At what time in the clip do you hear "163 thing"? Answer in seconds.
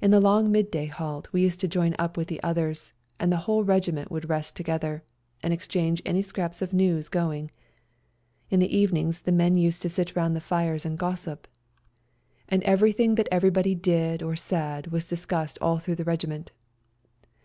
13.10-13.14